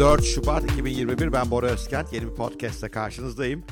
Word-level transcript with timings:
4 0.00 0.24
Şubat 0.24 0.64
2021 0.64 1.32
ben 1.32 1.50
Bora 1.50 1.66
Özkent 1.66 2.12
yeni 2.12 2.30
bir 2.30 2.34
podcast'te 2.34 2.88
karşınızdayım. 2.88 3.64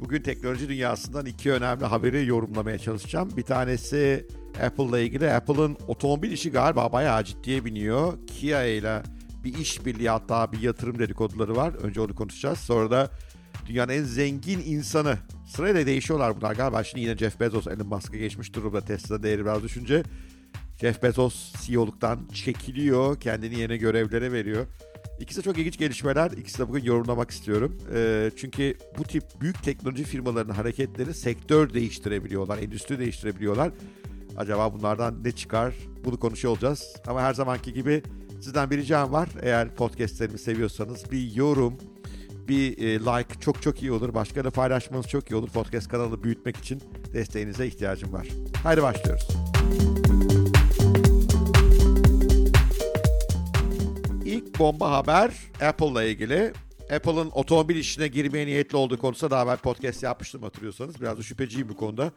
Bugün 0.00 0.22
teknoloji 0.22 0.68
dünyasından 0.68 1.26
iki 1.26 1.52
önemli 1.52 1.84
haberi 1.84 2.26
yorumlamaya 2.26 2.78
çalışacağım. 2.78 3.36
Bir 3.36 3.42
tanesi 3.42 4.26
Apple 4.62 4.84
ile 4.84 5.04
ilgili. 5.04 5.32
Apple'ın 5.32 5.76
otomobil 5.88 6.32
işi 6.32 6.50
galiba 6.50 6.92
bayağı 6.92 7.24
ciddiye 7.24 7.64
biniyor. 7.64 8.12
Kia 8.26 8.64
ile 8.64 9.02
bir 9.44 9.58
işbirliği 9.58 10.10
hatta 10.10 10.52
bir 10.52 10.60
yatırım 10.60 10.98
dedikoduları 10.98 11.56
var. 11.56 11.74
Önce 11.74 12.00
onu 12.00 12.14
konuşacağız. 12.14 12.58
Sonra 12.58 12.90
da 12.90 13.10
dünyanın 13.66 13.92
en 13.92 14.02
zengin 14.02 14.58
insanı. 14.58 15.18
Sırayla 15.46 15.86
değişiyorlar 15.86 16.36
bunlar 16.36 16.54
galiba. 16.54 16.84
Şimdi 16.84 17.04
yine 17.04 17.16
Jeff 17.16 17.40
Bezos 17.40 17.66
Elon 17.66 17.86
Musk'a 17.86 18.16
geçmiş 18.16 18.54
durumda 18.54 18.80
Tesla 18.80 19.22
değeri 19.22 19.44
biraz 19.44 19.62
düşünce. 19.62 20.02
Jeff 20.80 21.02
Bezos 21.02 21.52
CEO'luktan 21.66 22.28
çekiliyor. 22.34 23.20
Kendini 23.20 23.58
yeni 23.58 23.78
görevlere 23.78 24.32
veriyor. 24.32 24.66
İkisi 25.20 25.38
de 25.38 25.42
çok 25.42 25.58
ilginç 25.58 25.78
gelişmeler. 25.78 26.30
İkisi 26.30 26.58
de 26.58 26.68
bugün 26.68 26.84
yorumlamak 26.84 27.30
istiyorum. 27.30 27.78
E, 27.94 28.30
çünkü 28.36 28.74
bu 28.98 29.04
tip 29.04 29.22
büyük 29.40 29.62
teknoloji 29.62 30.04
firmalarının 30.04 30.52
hareketleri 30.52 31.14
sektör 31.14 31.74
değiştirebiliyorlar, 31.74 32.58
endüstri 32.58 32.98
değiştirebiliyorlar. 32.98 33.72
Acaba 34.36 34.72
bunlardan 34.74 35.24
ne 35.24 35.32
çıkar? 35.32 35.74
Bunu 36.04 36.20
konuşuyor 36.20 36.52
olacağız. 36.52 36.96
Ama 37.06 37.22
her 37.22 37.34
zamanki 37.34 37.72
gibi 37.72 38.02
sizden 38.40 38.70
bir 38.70 38.76
ricam 38.78 39.12
var. 39.12 39.28
Eğer 39.42 39.74
podcastlerimi 39.74 40.38
seviyorsanız 40.38 41.10
bir 41.10 41.34
yorum, 41.34 41.74
bir 42.48 42.78
e, 42.78 42.98
like 42.98 43.40
çok 43.40 43.62
çok 43.62 43.82
iyi 43.82 43.92
olur. 43.92 44.14
Başka 44.14 44.44
da 44.44 44.50
paylaşmanız 44.50 45.08
çok 45.08 45.30
iyi 45.30 45.34
olur. 45.34 45.48
Podcast 45.48 45.88
kanalı 45.88 46.22
büyütmek 46.22 46.56
için 46.56 46.82
desteğinize 47.12 47.66
ihtiyacım 47.66 48.12
var. 48.12 48.28
Haydi 48.62 48.82
başlıyoruz. 48.82 49.28
Bomba 54.58 54.90
haber 54.90 55.30
Apple 55.62 55.86
ile 55.86 56.10
ilgili. 56.10 56.52
Apple'ın 56.92 57.30
otomobil 57.30 57.76
işine 57.76 58.08
girmeye 58.08 58.46
niyetli 58.46 58.76
olduğu 58.76 58.98
konusunda 58.98 59.30
daha 59.30 59.44
evvel 59.44 59.56
podcast 59.56 60.02
yapmıştım 60.02 60.42
hatırlıyorsanız. 60.42 61.00
Biraz 61.00 61.18
da 61.18 61.22
şüpheciyim 61.22 61.68
bu 61.68 61.76
konuda. 61.76 62.12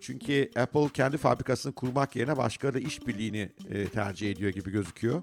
Çünkü 0.00 0.50
Apple 0.56 0.88
kendi 0.88 1.16
fabrikasını 1.16 1.72
kurmak 1.74 2.16
yerine 2.16 2.36
başkalarıyla 2.36 2.88
işbirliğini 2.88 3.52
e, 3.70 3.86
tercih 3.86 4.30
ediyor 4.30 4.50
gibi 4.50 4.70
gözüküyor. 4.70 5.22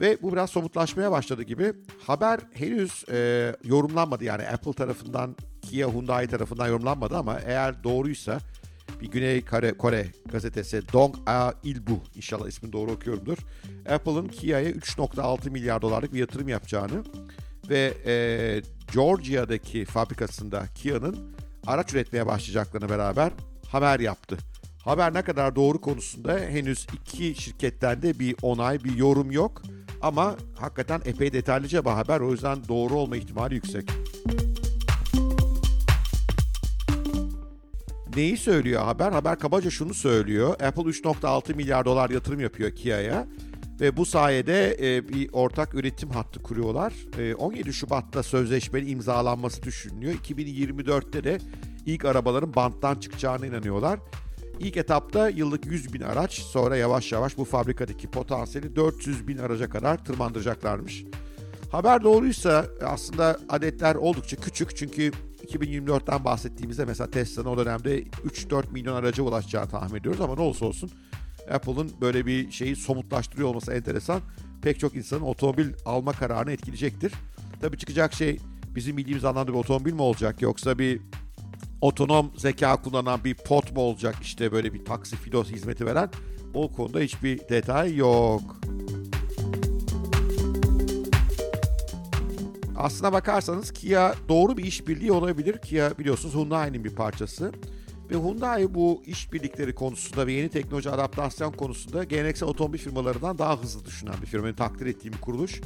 Ve 0.00 0.18
bu 0.22 0.32
biraz 0.32 0.50
somutlaşmaya 0.50 1.10
başladı 1.10 1.42
gibi. 1.42 1.72
Haber 2.06 2.40
henüz 2.52 3.04
e, 3.10 3.52
yorumlanmadı 3.64 4.24
yani 4.24 4.48
Apple 4.48 4.72
tarafından, 4.72 5.36
Kia, 5.62 5.88
Hyundai 5.88 6.26
tarafından 6.26 6.68
yorumlanmadı 6.68 7.16
ama 7.16 7.40
eğer 7.40 7.84
doğruysa 7.84 8.38
bir 9.00 9.10
Güney 9.10 9.44
Kore, 9.44 9.72
Kore 9.72 10.06
gazetesi 10.32 10.92
Dong 10.92 11.14
A 11.26 11.52
Ilbu 11.62 12.00
inşallah 12.14 12.48
ismini 12.48 12.72
doğru 12.72 12.90
okuyorumdur. 12.90 13.38
Apple'ın 13.88 14.28
Kia'ya 14.28 14.70
3.6 14.70 15.50
milyar 15.50 15.82
dolarlık 15.82 16.14
bir 16.14 16.18
yatırım 16.18 16.48
yapacağını 16.48 17.04
ve 17.70 17.94
e, 18.06 18.14
Georgia'daki 18.92 19.84
fabrikasında 19.84 20.66
Kia'nın 20.74 21.32
araç 21.66 21.92
üretmeye 21.92 22.26
başlayacaklarını 22.26 22.88
beraber 22.88 23.32
haber 23.68 24.00
yaptı. 24.00 24.38
Haber 24.84 25.14
ne 25.14 25.22
kadar 25.22 25.56
doğru 25.56 25.80
konusunda 25.80 26.38
henüz 26.38 26.86
iki 26.94 27.42
şirketten 27.42 28.02
de 28.02 28.18
bir 28.18 28.36
onay, 28.42 28.84
bir 28.84 28.96
yorum 28.96 29.30
yok. 29.30 29.62
Ama 30.02 30.36
hakikaten 30.58 31.00
epey 31.04 31.32
detaylıca 31.32 31.84
bir 31.84 31.90
haber. 31.90 32.20
O 32.20 32.32
yüzden 32.32 32.68
doğru 32.68 32.94
olma 32.94 33.16
ihtimali 33.16 33.54
yüksek. 33.54 33.90
Neyi 38.16 38.36
söylüyor 38.36 38.82
haber? 38.82 39.12
Haber 39.12 39.38
kabaca 39.38 39.70
şunu 39.70 39.94
söylüyor. 39.94 40.50
Apple 40.50 40.82
3.6 40.82 41.54
milyar 41.54 41.84
dolar 41.84 42.10
yatırım 42.10 42.40
yapıyor 42.40 42.70
Kia'ya. 42.70 43.26
Ve 43.80 43.96
bu 43.96 44.06
sayede 44.06 44.76
e, 44.80 45.08
bir 45.08 45.30
ortak 45.32 45.74
üretim 45.74 46.10
hattı 46.10 46.42
kuruyorlar. 46.42 46.92
E, 47.18 47.34
17 47.34 47.72
Şubat'ta 47.72 48.22
sözleşmenin 48.22 48.86
imzalanması 48.86 49.62
düşünülüyor. 49.62 50.14
2024'te 50.14 51.24
de 51.24 51.38
ilk 51.86 52.04
arabaların 52.04 52.54
banttan 52.54 52.94
çıkacağına 52.94 53.46
inanıyorlar. 53.46 53.98
İlk 54.60 54.76
etapta 54.76 55.28
yıllık 55.28 55.66
100 55.66 55.94
bin 55.94 56.00
araç 56.00 56.32
sonra 56.32 56.76
yavaş 56.76 57.12
yavaş 57.12 57.38
bu 57.38 57.44
fabrikadaki 57.44 58.10
potansiyeli 58.10 58.76
400 58.76 59.28
bin 59.28 59.38
araca 59.38 59.70
kadar 59.70 60.04
tırmandıracaklarmış. 60.04 61.04
Haber 61.72 62.02
doğruysa 62.02 62.66
aslında 62.84 63.38
adetler 63.48 63.94
oldukça 63.94 64.36
küçük 64.36 64.76
çünkü 64.76 65.12
2024'ten 65.50 66.24
bahsettiğimizde 66.24 66.84
mesela 66.84 67.10
Tesla'nın 67.10 67.48
o 67.48 67.58
dönemde 67.58 68.02
3-4 68.02 68.72
milyon 68.72 68.96
araca 68.96 69.22
ulaşacağını 69.22 69.68
tahmin 69.68 70.00
ediyoruz 70.00 70.20
ama 70.20 70.34
ne 70.34 70.40
olursa 70.40 70.66
olsun 70.66 70.90
Apple'ın 71.50 71.90
böyle 72.00 72.26
bir 72.26 72.50
şeyi 72.50 72.76
somutlaştırıyor 72.76 73.48
olması 73.48 73.72
enteresan. 73.72 74.20
Pek 74.62 74.80
çok 74.80 74.96
insanın 74.96 75.20
otomobil 75.20 75.68
alma 75.84 76.12
kararını 76.12 76.52
etkileyecektir. 76.52 77.12
Tabii 77.60 77.78
çıkacak 77.78 78.14
şey 78.14 78.38
bizim 78.74 78.96
bildiğimiz 78.96 79.24
anlamda 79.24 79.52
bir 79.52 79.58
otomobil 79.58 79.92
mi 79.92 80.02
olacak 80.02 80.42
yoksa 80.42 80.78
bir 80.78 81.00
otonom 81.80 82.32
zeka 82.36 82.76
kullanan 82.76 83.24
bir 83.24 83.34
pot 83.34 83.72
mu 83.72 83.80
olacak 83.80 84.16
işte 84.22 84.52
böyle 84.52 84.74
bir 84.74 84.84
taksi 84.84 85.16
filos 85.16 85.50
hizmeti 85.50 85.86
veren 85.86 86.10
o 86.54 86.72
konuda 86.72 87.00
hiçbir 87.00 87.38
detay 87.48 87.96
yok. 87.96 88.60
Aslına 92.80 93.12
bakarsanız 93.12 93.70
Kia 93.72 94.14
doğru 94.28 94.56
bir 94.56 94.64
işbirliği 94.64 95.12
olabilir. 95.12 95.58
Kia 95.58 95.98
biliyorsunuz 95.98 96.34
Hyundai'nin 96.34 96.84
bir 96.84 96.94
parçası. 96.94 97.52
Ve 98.10 98.14
Hyundai 98.14 98.74
bu 98.74 99.02
işbirlikleri 99.06 99.74
konusunda 99.74 100.26
ve 100.26 100.32
yeni 100.32 100.48
teknoloji 100.48 100.90
adaptasyon 100.90 101.52
konusunda 101.52 102.04
geleneksel 102.04 102.48
otomobil 102.48 102.78
firmalarından 102.78 103.38
daha 103.38 103.62
hızlı 103.62 103.84
düşünen 103.84 104.14
bir 104.22 104.26
firma. 104.26 104.44
Benim 104.44 104.56
takdir 104.56 104.86
ettiğim 104.86 105.14
bir 105.14 105.20
kuruluş. 105.20 105.60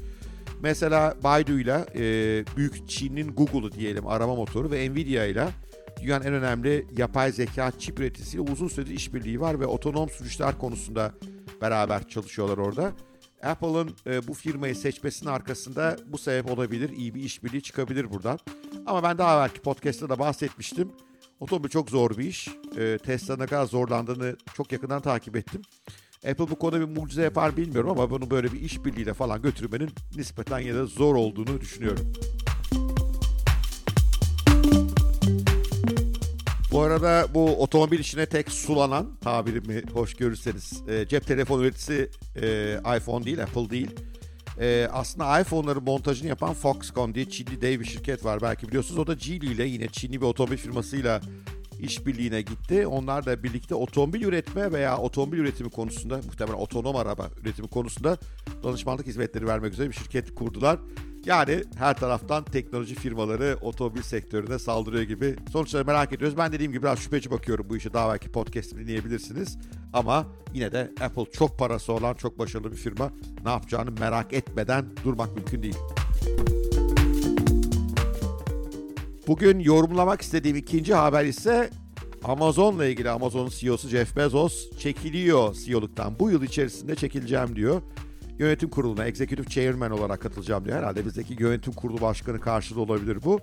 Mesela 0.62 1.14
Baidu 1.24 1.58
ile 1.58 1.84
e, 1.94 2.44
büyük 2.56 2.88
Çin'in 2.88 3.32
Google'u 3.34 3.72
diyelim 3.72 4.06
arama 4.06 4.34
motoru 4.34 4.70
ve 4.70 4.90
Nvidia 4.90 5.24
ile 5.24 5.48
dünyanın 6.02 6.24
en 6.24 6.32
önemli 6.32 6.86
yapay 6.96 7.32
zeka 7.32 7.72
çip 7.78 8.00
üreticisiyle 8.00 8.52
uzun 8.52 8.68
süredir 8.68 8.94
işbirliği 8.94 9.40
var 9.40 9.60
ve 9.60 9.66
otonom 9.66 10.08
sürüşler 10.08 10.58
konusunda 10.58 11.12
beraber 11.60 12.08
çalışıyorlar 12.08 12.58
orada. 12.58 12.92
Apple'ın 13.44 13.90
e, 14.06 14.28
bu 14.28 14.34
firmayı 14.34 14.76
seçmesinin 14.76 15.30
arkasında 15.30 15.96
bu 16.06 16.18
sebep 16.18 16.50
olabilir. 16.50 16.90
İyi 16.90 17.14
bir 17.14 17.22
işbirliği 17.22 17.62
çıkabilir 17.62 18.10
buradan. 18.10 18.38
Ama 18.86 19.02
ben 19.02 19.18
daha 19.18 19.36
evvelki 19.36 19.60
podcast'ta 19.60 20.08
da 20.08 20.18
bahsetmiştim. 20.18 20.92
Otomobil 21.40 21.68
çok 21.68 21.90
zor 21.90 22.18
bir 22.18 22.24
iş. 22.24 22.48
E, 22.76 22.98
Tesla 22.98 23.36
ne 23.36 23.46
kadar 23.46 23.66
zorlandığını 23.66 24.36
çok 24.54 24.72
yakından 24.72 25.02
takip 25.02 25.36
ettim. 25.36 25.62
Apple 26.30 26.50
bu 26.50 26.56
konuda 26.56 26.80
bir 26.80 27.00
mucize 27.00 27.22
yapar 27.22 27.56
bilmiyorum 27.56 27.90
ama 27.90 28.10
bunu 28.10 28.30
böyle 28.30 28.52
bir 28.52 28.60
işbirliğiyle 28.60 29.14
falan 29.14 29.42
götürmenin 29.42 29.90
nispeten 30.16 30.58
ya 30.58 30.74
da 30.74 30.86
zor 30.86 31.14
olduğunu 31.14 31.60
düşünüyorum. 31.60 32.12
Bu 36.74 36.82
arada 36.82 37.26
bu 37.34 37.62
otomobil 37.62 37.98
işine 37.98 38.26
tek 38.26 38.50
sulanan 38.50 39.16
tabirimi 39.20 39.82
hoş 39.92 40.14
görürseniz 40.14 40.82
e, 40.88 41.08
cep 41.08 41.26
telefon 41.26 41.60
üreticisi 41.60 42.10
e, 42.36 42.78
iPhone 42.96 43.24
değil 43.24 43.42
Apple 43.42 43.70
değil. 43.70 43.90
E, 44.60 44.88
aslında 44.92 45.40
iPhone'ların 45.40 45.84
montajını 45.84 46.28
yapan 46.28 46.54
Foxconn 46.54 47.14
diye 47.14 47.28
Çinli 47.28 47.60
dev 47.60 47.80
bir 47.80 47.84
şirket 47.84 48.24
var 48.24 48.42
belki 48.42 48.68
biliyorsunuz. 48.68 48.98
O 48.98 49.06
da 49.06 49.14
Geely 49.14 49.52
ile 49.52 49.64
yine 49.64 49.88
Çinli 49.88 50.20
bir 50.20 50.26
otomobil 50.26 50.56
firmasıyla 50.56 51.20
işbirliğine 51.80 52.42
gitti. 52.42 52.86
Onlar 52.86 53.26
da 53.26 53.42
birlikte 53.42 53.74
otomobil 53.74 54.22
üretme 54.22 54.72
veya 54.72 54.98
otomobil 54.98 55.38
üretimi 55.38 55.70
konusunda 55.70 56.16
muhtemelen 56.16 56.58
otonom 56.58 56.96
araba 56.96 57.30
üretimi 57.42 57.68
konusunda 57.68 58.18
danışmanlık 58.62 59.06
hizmetleri 59.06 59.46
vermek 59.46 59.72
üzere 59.72 59.88
bir 59.88 59.94
şirket 59.94 60.34
kurdular. 60.34 60.78
Yani 61.26 61.62
her 61.76 61.96
taraftan 61.96 62.44
teknoloji 62.44 62.94
firmaları 62.94 63.58
otomobil 63.60 64.02
sektörüne 64.02 64.58
saldırıyor 64.58 65.02
gibi. 65.02 65.36
Sonuçları 65.52 65.84
merak 65.84 66.12
ediyoruz. 66.12 66.38
Ben 66.38 66.52
dediğim 66.52 66.72
gibi 66.72 66.82
biraz 66.82 66.98
şüpheci 66.98 67.30
bakıyorum 67.30 67.66
bu 67.68 67.76
işe. 67.76 67.92
Daha 67.92 68.12
belki 68.12 68.32
podcast'ı 68.32 68.78
dinleyebilirsiniz. 68.78 69.58
Ama 69.92 70.26
yine 70.54 70.72
de 70.72 70.90
Apple 71.00 71.30
çok 71.32 71.58
parası 71.58 71.92
olan 71.92 72.14
çok 72.14 72.38
başarılı 72.38 72.72
bir 72.72 72.76
firma. 72.76 73.10
Ne 73.44 73.50
yapacağını 73.50 73.90
merak 73.90 74.32
etmeden 74.32 74.86
durmak 75.04 75.34
mümkün 75.36 75.62
değil. 75.62 75.76
Bugün 79.26 79.58
yorumlamak 79.58 80.22
istediğim 80.22 80.56
ikinci 80.56 80.94
haber 80.94 81.24
ise 81.24 81.70
Amazon'la 82.24 82.86
ilgili 82.86 83.10
Amazon'un 83.10 83.48
CEO'su 83.48 83.88
Jeff 83.88 84.16
Bezos 84.16 84.78
çekiliyor 84.78 85.54
CEO'luktan. 85.54 86.18
Bu 86.18 86.30
yıl 86.30 86.42
içerisinde 86.42 86.94
çekileceğim 86.94 87.56
diyor. 87.56 87.82
Yönetim 88.38 88.70
kuruluna 88.70 89.04
Executive 89.04 89.46
Chairman 89.46 89.90
olarak 89.90 90.20
katılacağım 90.20 90.64
diyor. 90.64 90.76
Herhalde 90.78 91.06
bizdeki 91.06 91.36
yönetim 91.38 91.72
kurulu 91.72 92.00
başkanı 92.00 92.40
karşılığı 92.40 92.80
olabilir 92.80 93.18
bu. 93.24 93.40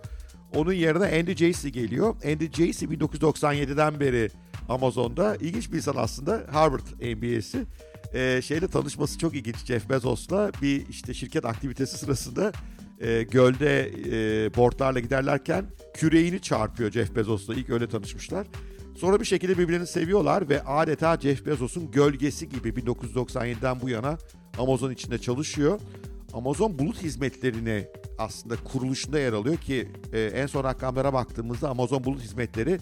Onun 0.55 0.73
yerine 0.73 1.19
Andy 1.19 1.35
Jassy 1.35 1.67
geliyor. 1.67 2.15
Andy 2.25 2.51
Jassy 2.51 2.85
1997'den 2.85 3.99
beri 3.99 4.29
Amazon'da 4.69 5.35
ilginç 5.35 5.71
bir 5.71 5.77
insan 5.77 5.95
aslında. 5.97 6.43
Harvard 6.51 6.87
MBA'si. 7.01 7.65
Ee, 8.13 8.41
şeyle 8.43 8.67
tanışması 8.67 9.19
çok 9.19 9.35
ilginç 9.35 9.65
Jeff 9.65 9.89
Bezos'la 9.89 10.51
bir 10.61 10.87
işte 10.89 11.13
şirket 11.13 11.45
aktivitesi 11.45 11.97
sırasında 11.97 12.51
e, 12.99 13.23
gölde 13.23 13.91
e, 14.05 14.55
boardlarla 14.55 14.99
giderlerken 14.99 15.65
küreğini 15.93 16.41
çarpıyor 16.41 16.91
Jeff 16.91 17.15
Bezos'la. 17.15 17.53
İlk 17.53 17.69
öyle 17.69 17.87
tanışmışlar. 17.87 18.47
Sonra 18.97 19.19
bir 19.19 19.25
şekilde 19.25 19.57
birbirlerini 19.57 19.87
seviyorlar 19.87 20.49
ve 20.49 20.63
adeta 20.63 21.17
Jeff 21.17 21.45
Bezos'un 21.45 21.91
gölgesi 21.91 22.49
gibi 22.49 22.69
1997'den 22.69 23.81
bu 23.81 23.89
yana 23.89 24.17
Amazon 24.57 24.91
içinde 24.91 25.17
çalışıyor. 25.17 25.79
Amazon 26.33 26.79
bulut 26.79 27.03
hizmetlerini 27.03 27.87
aslında 28.17 28.55
kuruluşunda 28.55 29.19
yer 29.19 29.33
alıyor 29.33 29.57
ki 29.57 29.87
e, 30.13 30.21
en 30.21 30.47
son 30.47 30.63
rakamlara 30.63 31.13
baktığımızda 31.13 31.69
Amazon 31.69 32.03
bulut 32.03 32.21
hizmetleri 32.21 32.79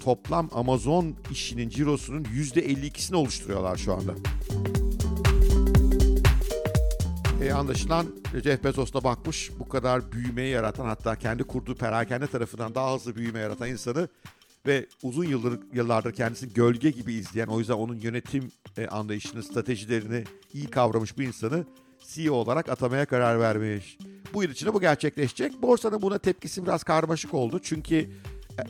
toplam 0.00 0.48
Amazon 0.52 1.14
işinin 1.30 1.68
cirosunun 1.68 2.24
%52'sini 2.24 3.14
oluşturuyorlar 3.14 3.76
şu 3.76 3.94
anda. 3.94 4.14
E, 7.42 7.52
anlaşılan 7.52 8.06
Jeff 8.44 8.64
Bezos 8.64 8.92
da 8.92 9.04
bakmış 9.04 9.50
bu 9.58 9.68
kadar 9.68 10.12
büyümeyi 10.12 10.50
yaratan 10.50 10.84
hatta 10.84 11.16
kendi 11.16 11.44
kurduğu 11.44 11.74
perakende 11.74 12.26
tarafından 12.26 12.74
daha 12.74 12.94
hızlı 12.94 13.16
büyüme 13.16 13.40
yaratan 13.40 13.68
insanı 13.68 14.08
ve 14.66 14.86
uzun 15.02 15.24
yıldır, 15.24 15.60
yıllardır 15.72 16.12
kendisini 16.12 16.52
gölge 16.52 16.90
gibi 16.90 17.12
izleyen 17.12 17.46
o 17.46 17.58
yüzden 17.58 17.74
onun 17.74 17.94
yönetim 17.94 18.52
e, 18.76 18.86
anlayışını, 18.86 19.42
stratejilerini 19.42 20.24
iyi 20.52 20.66
kavramış 20.66 21.18
bir 21.18 21.26
insanı 21.26 21.64
CEO 22.08 22.34
olarak 22.34 22.68
atamaya 22.68 23.06
karar 23.06 23.40
vermiş. 23.40 23.98
Bu 24.34 24.42
yıl 24.42 24.50
içinde 24.50 24.74
bu 24.74 24.80
gerçekleşecek. 24.80 25.62
Borsanın 25.62 26.02
buna 26.02 26.18
tepkisi 26.18 26.64
biraz 26.64 26.84
karmaşık 26.84 27.34
oldu. 27.34 27.60
Çünkü 27.62 28.10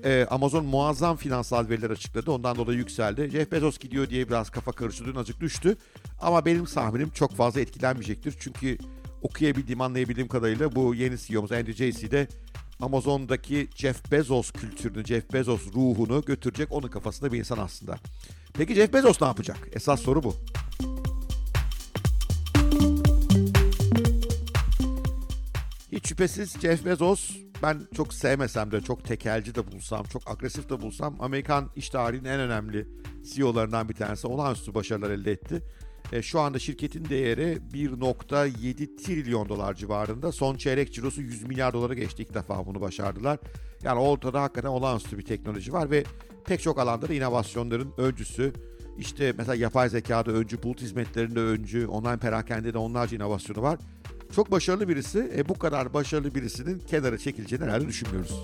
e, 0.04 0.26
Amazon 0.30 0.64
muazzam 0.64 1.16
finansal 1.16 1.68
veriler 1.68 1.90
açıkladı. 1.90 2.30
Ondan 2.30 2.56
dolayı 2.56 2.78
yükseldi. 2.78 3.30
Jeff 3.30 3.52
Bezos 3.52 3.78
gidiyor 3.78 4.10
diye 4.10 4.28
biraz 4.28 4.50
kafa 4.50 4.72
karıştı. 4.72 5.04
Dün 5.04 5.14
azıcık 5.14 5.40
düştü. 5.40 5.76
Ama 6.20 6.44
benim 6.44 6.64
tahminim 6.64 7.10
çok 7.10 7.32
fazla 7.32 7.60
etkilenmeyecektir. 7.60 8.34
Çünkü 8.40 8.78
okuyabildiğim, 9.22 9.80
anlayabildiğim 9.80 10.28
kadarıyla 10.28 10.74
bu 10.74 10.94
yeni 10.94 11.18
CEO'muz 11.18 11.52
Andy 11.52 11.72
Jassy 11.72 12.10
de 12.10 12.28
Amazon'daki 12.82 13.68
Jeff 13.74 14.12
Bezos 14.12 14.50
kültürünü, 14.50 15.04
Jeff 15.04 15.32
Bezos 15.32 15.74
ruhunu 15.74 16.24
götürecek 16.24 16.72
onun 16.72 16.88
kafasında 16.88 17.32
bir 17.32 17.38
insan 17.38 17.58
aslında. 17.58 17.96
Peki 18.54 18.74
Jeff 18.74 18.92
Bezos 18.92 19.20
ne 19.20 19.26
yapacak? 19.26 19.68
Esas 19.72 20.00
soru 20.00 20.22
bu. 20.22 20.34
Hiç 25.92 26.08
şüphesiz 26.08 26.60
Jeff 26.60 26.84
Bezos 26.84 27.30
ben 27.62 27.80
çok 27.96 28.14
sevmesem 28.14 28.72
de 28.72 28.80
çok 28.80 29.04
tekelci 29.04 29.54
de 29.54 29.72
bulsam, 29.72 30.04
çok 30.04 30.30
agresif 30.30 30.70
de 30.70 30.80
bulsam 30.80 31.16
Amerikan 31.20 31.70
iş 31.76 31.90
tarihinin 31.90 32.28
en 32.28 32.40
önemli 32.40 32.88
CEO'larından 33.34 33.88
bir 33.88 33.94
tanesi. 33.94 34.26
Olağanüstü 34.26 34.74
başarılar 34.74 35.10
elde 35.10 35.32
etti. 35.32 35.62
E, 36.12 36.22
şu 36.22 36.40
anda 36.40 36.58
şirketin 36.58 37.04
değeri 37.04 37.58
1.7 37.74 38.96
trilyon 38.96 39.48
dolar 39.48 39.74
civarında. 39.74 40.32
Son 40.32 40.56
çeyrek 40.56 40.92
cirosu 40.92 41.22
100 41.22 41.42
milyar 41.42 41.72
dolara 41.72 41.94
geçti. 41.94 42.22
İlk 42.22 42.34
defa 42.34 42.66
bunu 42.66 42.80
başardılar. 42.80 43.38
Yani 43.82 44.00
ortada 44.00 44.42
hakikaten 44.42 44.68
olağanüstü 44.68 45.18
bir 45.18 45.24
teknoloji 45.24 45.72
var 45.72 45.90
ve 45.90 46.04
pek 46.46 46.62
çok 46.62 46.78
alanda 46.78 47.08
da 47.08 47.14
inovasyonların 47.14 47.92
öncüsü. 47.98 48.52
İşte 48.98 49.34
mesela 49.38 49.54
yapay 49.54 49.88
zekada 49.88 50.30
öncü, 50.30 50.62
bulut 50.62 50.80
hizmetlerinde 50.80 51.40
öncü, 51.40 51.86
online 51.86 52.16
perakende 52.16 52.74
de 52.74 52.78
onlarca 52.78 53.16
inovasyonu 53.16 53.62
var. 53.62 53.78
Çok 54.34 54.50
başarılı 54.50 54.88
birisi. 54.88 55.32
E, 55.36 55.48
bu 55.48 55.58
kadar 55.58 55.94
başarılı 55.94 56.34
birisinin 56.34 56.78
kenara 56.78 57.18
çekileceğini 57.18 57.64
herhalde 57.64 57.88
düşünmüyoruz. 57.88 58.40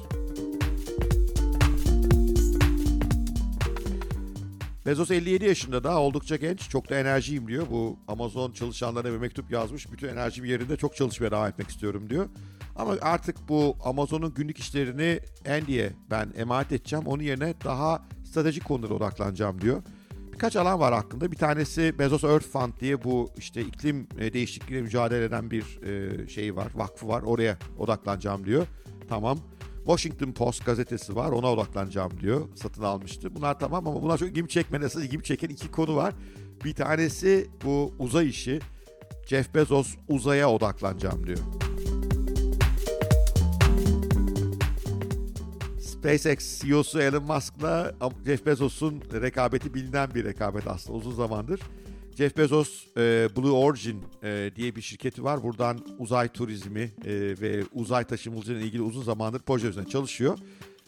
Bezos 4.88 5.11
57 5.11 5.44
yaşında 5.44 5.85
daha 5.85 6.00
oldukça 6.00 6.37
genç. 6.37 6.69
Çok 6.69 6.90
da 6.90 6.99
enerjiyim 6.99 7.49
diyor. 7.49 7.67
Bu 7.70 7.99
Amazon 8.08 8.52
çalışanlarına 8.52 9.12
bir 9.12 9.19
mektup 9.19 9.50
yazmış. 9.50 9.93
Bütün 9.93 10.08
enerjim 10.08 10.44
yerinde 10.44 10.76
çok 10.76 10.96
çalışmaya 10.96 11.31
devam 11.31 11.49
etmek 11.49 11.69
istiyorum 11.69 12.11
diyor. 12.11 12.29
Ama 12.76 12.96
artık 13.00 13.49
bu 13.49 13.76
Amazon'un 13.85 14.35
günlük 14.35 14.58
işlerini 14.58 15.20
Andy'ye 15.49 15.93
ben 16.11 16.32
emanet 16.37 16.73
edeceğim. 16.73 17.06
Onun 17.06 17.23
yerine 17.23 17.55
daha 17.64 18.02
stratejik 18.25 18.64
konulara 18.64 18.94
odaklanacağım 18.94 19.61
diyor. 19.61 19.82
Birkaç 20.32 20.56
alan 20.56 20.81
var 20.81 20.94
hakkında. 20.94 21.32
Bir 21.32 21.37
tanesi 21.37 21.99
Bezos 21.99 22.25
Earth 22.25 22.46
Fund 22.46 22.73
diye 22.81 23.05
bu 23.05 23.31
işte 23.37 23.61
iklim 23.62 24.08
e, 24.19 24.32
değişikliğiyle 24.32 24.84
mücadele 24.84 25.25
eden 25.25 25.50
bir 25.50 25.82
e, 25.82 26.29
şey 26.29 26.56
var, 26.56 26.69
vakfı 26.75 27.08
var. 27.08 27.23
Oraya 27.23 27.58
odaklanacağım 27.79 28.44
diyor. 28.44 28.67
Tamam. 29.08 29.38
Washington 29.88 30.32
Post 30.32 30.67
gazetesi 30.67 31.17
var 31.17 31.31
ona 31.31 31.52
odaklanacağım 31.52 32.20
diyor. 32.20 32.49
Satın 32.55 32.82
almıştı. 32.82 33.35
Bunlar 33.35 33.58
tamam 33.58 33.87
ama 33.87 34.02
bunlar 34.02 34.19
çok 34.19 34.29
ilgimi 34.29 34.49
çekmedi. 34.49 34.87
İlgimi 34.99 35.25
çeken 35.25 35.49
iki 35.49 35.70
konu 35.70 35.96
var. 35.96 36.14
Bir 36.64 36.75
tanesi 36.75 37.46
bu 37.64 37.94
uzay 37.99 38.29
işi. 38.29 38.61
Jeff 39.26 39.55
Bezos 39.55 39.94
uzaya 40.08 40.50
odaklanacağım 40.50 41.26
diyor. 41.26 41.38
SpaceX 45.81 46.62
CEO'su 46.62 47.00
Elon 47.00 47.23
Musk'la 47.23 47.94
Jeff 48.26 48.46
Bezos'un 48.46 49.02
rekabeti 49.12 49.75
bilinen 49.75 50.14
bir 50.14 50.25
rekabet 50.25 50.67
aslında 50.67 50.99
uzun 50.99 51.14
zamandır. 51.14 51.61
Jeff 52.19 52.37
Bezos 52.37 52.87
e, 52.97 53.29
Blue 53.37 53.50
Origin 53.50 54.05
e, 54.23 54.50
diye 54.56 54.76
bir 54.76 54.82
şirketi 54.82 55.25
var. 55.25 55.43
Buradan 55.43 55.79
uzay 55.99 56.29
turizmi 56.29 56.81
e, 56.81 56.91
ve 57.41 57.65
uzay 57.73 58.05
taşımacılığıyla 58.05 58.67
ilgili 58.67 58.82
uzun 58.82 59.03
zamandır 59.03 59.41
proje 59.47 59.69
üzerine 59.69 59.88
çalışıyor. 59.88 60.38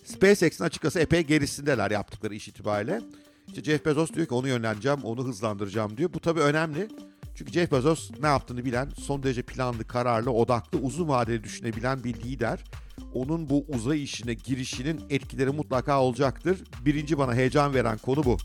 SpaceX'in 0.04 0.64
açıkçası 0.64 1.00
epey 1.00 1.22
gerisindeler 1.22 1.90
yaptıkları 1.90 2.34
iş 2.34 2.48
itibariyle. 2.48 3.00
İşte 3.48 3.62
Jeff 3.62 3.86
Bezos 3.86 4.12
diyor 4.12 4.26
ki 4.26 4.34
onu 4.34 4.48
yönleneceğim, 4.48 5.04
onu 5.04 5.24
hızlandıracağım 5.24 5.96
diyor. 5.96 6.12
Bu 6.12 6.20
tabii 6.20 6.40
önemli. 6.40 6.88
Çünkü 7.34 7.52
Jeff 7.52 7.72
Bezos 7.72 8.10
ne 8.20 8.26
yaptığını 8.26 8.64
bilen, 8.64 8.88
son 8.98 9.22
derece 9.22 9.42
planlı, 9.42 9.84
kararlı, 9.84 10.30
odaklı, 10.30 10.78
uzun 10.78 11.08
vadeli 11.08 11.44
düşünebilen 11.44 12.04
bir 12.04 12.14
lider. 12.14 12.64
Onun 13.14 13.50
bu 13.50 13.64
uzay 13.68 14.02
işine 14.02 14.34
girişinin 14.34 15.00
etkileri 15.10 15.50
mutlaka 15.50 16.02
olacaktır. 16.02 16.58
Birinci 16.84 17.18
bana 17.18 17.34
heyecan 17.34 17.74
veren 17.74 17.98
konu 17.98 18.24
bu. 18.24 18.36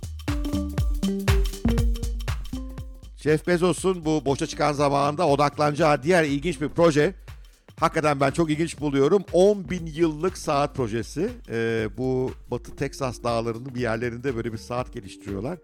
Jeff 3.25 3.47
Bezos'un 3.47 4.05
bu 4.05 4.25
boşa 4.25 4.47
çıkan 4.47 4.73
zamanında 4.73 5.27
odaklanacağı 5.27 6.03
diğer 6.03 6.23
ilginç 6.23 6.61
bir 6.61 6.69
proje. 6.69 7.13
Hakikaten 7.79 8.19
ben 8.19 8.31
çok 8.31 8.51
ilginç 8.51 8.79
buluyorum. 8.79 9.23
10 9.33 9.69
bin 9.69 9.85
yıllık 9.85 10.37
saat 10.37 10.75
projesi. 10.75 11.29
Ee, 11.49 11.87
bu 11.97 12.31
Batı 12.51 12.75
Texas 12.75 13.23
dağlarının 13.23 13.75
bir 13.75 13.79
yerlerinde 13.79 14.35
böyle 14.35 14.53
bir 14.53 14.57
saat 14.57 14.93
geliştiriyorlar. 14.93 15.57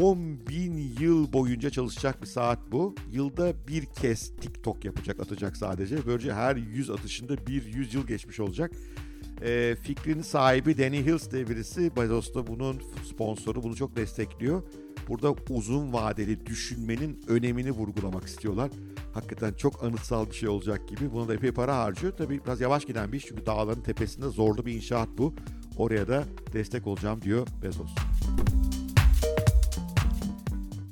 10 0.00 0.18
bin 0.48 0.94
yıl 1.00 1.32
boyunca 1.32 1.70
çalışacak 1.70 2.22
bir 2.22 2.26
saat 2.26 2.58
bu. 2.72 2.94
Yılda 3.12 3.52
bir 3.68 3.86
kez 3.86 4.36
TikTok 4.40 4.84
yapacak, 4.84 5.20
atacak 5.20 5.56
sadece. 5.56 6.06
Böylece 6.06 6.32
her 6.32 6.56
100 6.56 6.90
atışında 6.90 7.46
bir 7.46 7.64
100 7.64 7.94
yıl 7.94 8.06
geçmiş 8.06 8.40
olacak. 8.40 8.70
E, 9.42 9.76
fikrin 9.82 10.22
sahibi 10.22 10.78
Danny 10.78 10.98
Hills 11.04 11.30
diye 11.30 11.48
birisi. 11.48 11.96
Bezos 11.96 12.34
da 12.34 12.46
bunun 12.46 12.82
sponsoru. 13.10 13.62
Bunu 13.62 13.76
çok 13.76 13.96
destekliyor. 13.96 14.62
Burada 15.08 15.34
uzun 15.50 15.92
vadeli 15.92 16.46
düşünmenin 16.46 17.24
önemini 17.28 17.70
vurgulamak 17.70 18.24
istiyorlar. 18.24 18.70
Hakikaten 19.14 19.52
çok 19.52 19.84
anıtsal 19.84 20.26
bir 20.26 20.34
şey 20.34 20.48
olacak 20.48 20.88
gibi. 20.88 21.12
Buna 21.12 21.28
da 21.28 21.34
epey 21.34 21.52
para 21.52 21.78
harcıyor. 21.78 22.12
Tabii 22.16 22.44
biraz 22.44 22.60
yavaş 22.60 22.84
giden 22.84 23.12
bir 23.12 23.18
iş 23.18 23.26
çünkü 23.26 23.46
dağların 23.46 23.82
tepesinde 23.82 24.28
zorlu 24.28 24.66
bir 24.66 24.72
inşaat 24.72 25.08
bu. 25.18 25.34
Oraya 25.76 26.08
da 26.08 26.24
destek 26.52 26.86
olacağım 26.86 27.22
diyor 27.22 27.46
Bezos. 27.62 27.90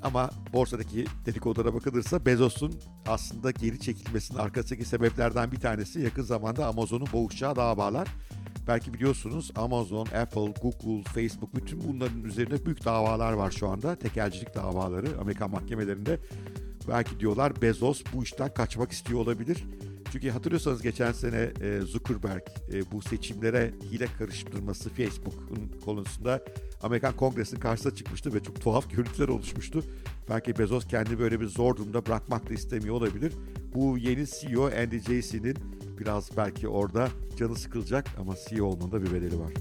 Ama 0.03 0.29
borsadaki 0.53 1.05
dedikodulara 1.25 1.73
bakılırsa 1.73 2.25
Bezos'un 2.25 2.73
aslında 3.07 3.51
geri 3.51 3.79
çekilmesinin 3.79 4.39
arkasındaki 4.39 4.85
sebeplerden 4.85 5.51
bir 5.51 5.59
tanesi 5.59 6.01
yakın 6.01 6.23
zamanda 6.23 6.67
Amazon'un 6.67 7.07
boğuşacağı 7.13 7.55
davalar. 7.55 8.07
Belki 8.67 8.93
biliyorsunuz 8.93 9.51
Amazon, 9.55 10.05
Apple, 10.05 10.53
Google, 10.61 11.03
Facebook 11.03 11.55
bütün 11.55 11.83
bunların 11.83 12.23
üzerinde 12.23 12.65
büyük 12.65 12.85
davalar 12.85 13.33
var 13.33 13.51
şu 13.51 13.67
anda. 13.67 13.95
Tekelcilik 13.95 14.55
davaları 14.55 15.07
Amerikan 15.21 15.51
mahkemelerinde. 15.51 16.19
Belki 16.87 17.19
diyorlar 17.19 17.61
Bezos 17.61 18.03
bu 18.13 18.23
işten 18.23 18.53
kaçmak 18.53 18.91
istiyor 18.91 19.19
olabilir. 19.19 19.63
Çünkü 20.11 20.29
hatırlıyorsanız 20.29 20.81
geçen 20.81 21.11
sene 21.11 21.51
e, 21.61 21.81
Zuckerberg 21.81 22.41
e, 22.73 22.91
bu 22.91 23.01
seçimlere 23.01 23.73
hile 23.91 24.07
karıştırması 24.19 24.89
Facebook'un 24.89 25.71
konusunda 25.85 26.43
Amerikan 26.83 27.15
Kongresi'nin 27.15 27.59
karşısına 27.59 27.95
çıkmıştı 27.95 28.33
ve 28.33 28.43
çok 28.43 28.61
tuhaf 28.61 28.91
görüntüler 28.91 29.27
oluşmuştu. 29.27 29.83
Belki 30.29 30.57
Bezos 30.57 30.87
kendi 30.87 31.19
böyle 31.19 31.39
bir 31.39 31.45
zor 31.45 31.75
durumda 31.75 32.05
bırakmak 32.05 32.49
da 32.49 32.53
istemiyor 32.53 32.95
olabilir. 32.95 33.33
Bu 33.75 33.97
yeni 33.97 34.25
CEO 34.27 34.65
Andy 34.65 34.99
Jassy'nin 34.99 35.57
biraz 35.99 36.37
belki 36.37 36.67
orada 36.67 37.09
canı 37.37 37.55
sıkılacak 37.55 38.05
ama 38.19 38.35
CEO 38.49 38.65
olmanın 38.65 38.91
da 38.91 39.01
bir 39.01 39.13
bedeli 39.13 39.39
var. 39.39 39.53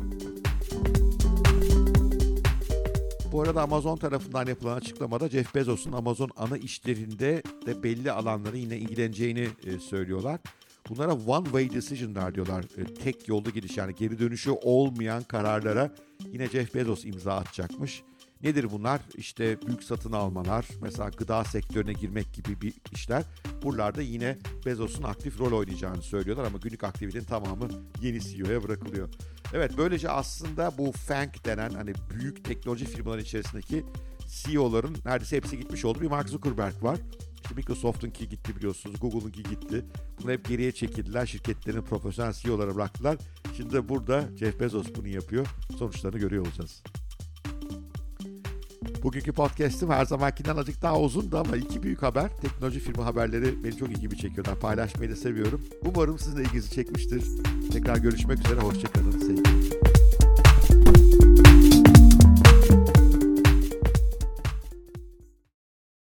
Bu 3.33 3.43
arada 3.43 3.63
Amazon 3.63 3.97
tarafından 3.97 4.47
yapılan 4.47 4.77
açıklamada 4.77 5.29
Jeff 5.29 5.55
Bezos'un 5.55 5.93
Amazon 5.93 6.31
ana 6.37 6.57
işlerinde 6.57 7.43
de 7.67 7.83
belli 7.83 8.13
alanları 8.13 8.57
yine 8.57 8.77
ilgileneceğini 8.77 9.49
e, 9.67 9.79
söylüyorlar. 9.79 10.41
Bunlara 10.89 11.13
one 11.13 11.45
way 11.45 11.71
decision'lar 11.71 12.35
diyorlar. 12.35 12.65
E, 12.77 12.95
tek 12.95 13.29
yolda 13.29 13.51
gidiş 13.51 13.77
yani 13.77 13.95
geri 13.95 14.19
dönüşü 14.19 14.51
olmayan 14.51 15.23
kararlara 15.23 15.95
yine 16.33 16.49
Jeff 16.49 16.75
Bezos 16.75 17.05
imza 17.05 17.37
atacakmış. 17.37 18.03
Nedir 18.43 18.71
bunlar? 18.71 19.01
İşte 19.17 19.59
büyük 19.67 19.85
satın 19.85 20.13
almalar, 20.13 20.69
mesela 20.81 21.09
gıda 21.09 21.45
sektörüne 21.45 21.93
girmek 21.93 22.33
gibi 22.33 22.61
bir 22.61 22.75
işler. 22.93 23.23
Buralarda 23.63 24.03
yine 24.03 24.39
Bezos'un 24.67 25.03
aktif 25.03 25.41
rol 25.41 25.53
oynayacağını 25.53 26.03
söylüyorlar 26.03 26.45
ama 26.45 26.59
günlük 26.59 26.85
aktivitenin 26.85 27.25
tamamı 27.25 27.69
yeni 28.03 28.21
CEO'ya 28.21 28.63
bırakılıyor. 28.63 29.09
Evet 29.55 29.73
böylece 29.77 30.11
aslında 30.11 30.79
bu 30.79 30.93
FANG 30.93 31.45
denen 31.45 31.71
hani 31.71 31.93
büyük 32.11 32.45
teknoloji 32.45 32.85
firmaların 32.85 33.25
içerisindeki 33.25 33.85
CEO'ların 34.27 34.97
neredeyse 35.05 35.37
hepsi 35.37 35.59
gitmiş 35.59 35.85
oldu. 35.85 36.01
Bir 36.01 36.07
Mark 36.07 36.29
Zuckerberg 36.29 36.83
var. 36.83 36.99
İşte 37.43 37.55
Microsoft'unki 37.55 38.29
gitti 38.29 38.57
biliyorsunuz, 38.57 39.01
Google'unki 39.01 39.43
gitti. 39.43 39.85
Bunu 40.23 40.31
hep 40.31 40.49
geriye 40.49 40.73
çekildiler. 40.73 41.27
Şirketlerin 41.27 41.83
profesyonel 41.83 42.33
CEO'ları 42.33 42.75
bıraktılar. 42.75 43.19
Şimdi 43.57 43.73
de 43.73 43.89
burada 43.89 44.25
Jeff 44.37 44.61
Bezos 44.61 44.87
bunu 44.97 45.09
yapıyor. 45.09 45.47
Sonuçlarını 45.79 46.19
görüyor 46.19 46.47
olacağız. 46.47 46.83
Bugünkü 49.03 49.33
podcast'im 49.33 49.91
her 49.91 50.05
zamankinden 50.05 50.57
azıcık 50.57 50.83
daha 50.83 51.01
uzundu 51.01 51.39
ama 51.39 51.57
iki 51.57 51.83
büyük 51.83 52.03
haber. 52.03 52.31
Teknoloji 52.41 52.81
firma 52.81 53.05
haberleri 53.05 53.65
beni 53.65 53.77
çok 53.77 53.91
ilgimi 53.91 54.17
çekiyorlar. 54.17 54.61
Paylaşmayı 54.61 55.11
da 55.11 55.17
seviyorum. 55.17 55.61
Umarım 55.85 56.19
sizin 56.19 56.37
de 56.37 56.43
ilginizi 56.43 56.71
çekmiştir. 56.71 57.25
Tekrar 57.73 57.97
görüşmek 57.97 58.39
üzere. 58.39 58.61
Hoşçakalın. 58.61 59.11
Sevgiler. 59.11 59.42